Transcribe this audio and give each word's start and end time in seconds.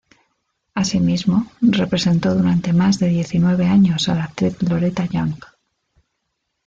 Así 0.73 0.99
mismo, 0.99 1.45
representó 1.61 2.33
durante 2.33 2.73
más 2.73 2.97
de 2.97 3.09
diecinueve 3.09 3.67
años 3.67 4.09
a 4.09 4.15
la 4.15 4.23
actriz 4.23 4.59
Loretta 4.63 5.05
Young. 5.05 5.37